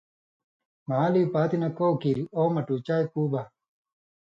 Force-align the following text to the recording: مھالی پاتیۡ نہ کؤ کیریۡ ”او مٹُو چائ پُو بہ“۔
مھالی 0.87 1.23
پاتیۡ 1.33 1.59
نہ 1.61 1.69
کؤ 1.77 1.93
کیریۡ 2.01 2.29
”او 2.35 2.43
مٹُو 2.55 2.75
چائ 2.85 3.03
پُو 3.11 3.21
بہ“۔ 3.31 3.41